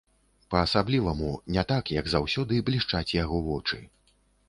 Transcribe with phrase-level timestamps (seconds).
[0.53, 3.85] Па-асабліваму, не так як заўсёды, блішчаць яго вочы.